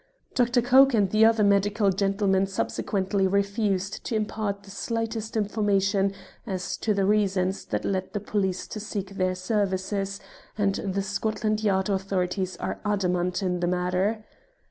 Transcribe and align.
"Dr. 0.33 0.63
Coke 0.63 0.95
and 0.95 1.11
the 1.11 1.25
other 1.25 1.43
medical 1.43 1.91
gentlemen 1.91 2.47
subsequently 2.47 3.27
refused 3.27 4.03
to 4.05 4.15
impart 4.15 4.63
the 4.63 4.71
slightest 4.71 5.37
information 5.37 6.11
as 6.47 6.75
to 6.77 6.95
the 6.95 7.05
reasons 7.05 7.65
that 7.65 7.85
led 7.85 8.11
the 8.11 8.19
police 8.19 8.65
to 8.69 8.79
seek 8.79 9.11
their 9.11 9.35
services, 9.35 10.19
and 10.57 10.73
the 10.73 11.03
Scotland 11.03 11.63
Yard 11.63 11.87
authorities 11.87 12.57
are 12.57 12.79
adamant 12.83 13.43
in 13.43 13.59
the 13.59 13.67
matter. 13.67 14.25